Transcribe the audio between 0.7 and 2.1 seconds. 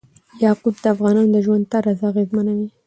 د افغانانو د ژوند طرز